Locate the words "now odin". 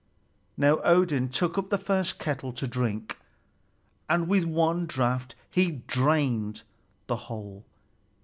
0.57-1.29